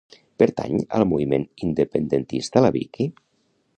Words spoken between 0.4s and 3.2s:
Pertany al moviment independentista la Vicky?